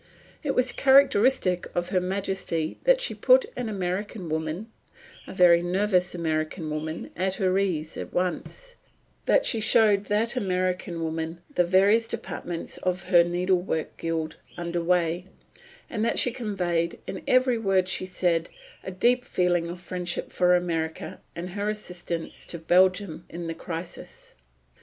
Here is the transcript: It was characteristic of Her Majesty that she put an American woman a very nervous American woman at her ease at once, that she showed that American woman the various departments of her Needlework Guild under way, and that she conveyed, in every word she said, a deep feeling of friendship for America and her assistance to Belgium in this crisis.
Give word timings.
It 0.41 0.55
was 0.55 0.71
characteristic 0.71 1.67
of 1.75 1.89
Her 1.89 2.01
Majesty 2.01 2.79
that 2.85 2.99
she 2.99 3.13
put 3.13 3.45
an 3.55 3.69
American 3.69 4.29
woman 4.29 4.71
a 5.27 5.31
very 5.35 5.61
nervous 5.61 6.15
American 6.15 6.71
woman 6.71 7.11
at 7.15 7.35
her 7.35 7.55
ease 7.59 7.95
at 7.97 8.11
once, 8.11 8.73
that 9.27 9.45
she 9.45 9.59
showed 9.59 10.05
that 10.05 10.35
American 10.35 11.03
woman 11.03 11.41
the 11.53 11.63
various 11.63 12.07
departments 12.07 12.77
of 12.79 13.09
her 13.09 13.23
Needlework 13.23 13.95
Guild 13.97 14.37
under 14.57 14.81
way, 14.81 15.27
and 15.87 16.03
that 16.03 16.17
she 16.17 16.31
conveyed, 16.31 16.97
in 17.05 17.21
every 17.27 17.59
word 17.59 17.87
she 17.87 18.07
said, 18.07 18.49
a 18.83 18.89
deep 18.89 19.23
feeling 19.23 19.67
of 19.69 19.79
friendship 19.79 20.31
for 20.31 20.55
America 20.55 21.21
and 21.35 21.51
her 21.51 21.69
assistance 21.69 22.47
to 22.47 22.57
Belgium 22.57 23.25
in 23.29 23.45
this 23.45 23.55
crisis. 23.55 24.33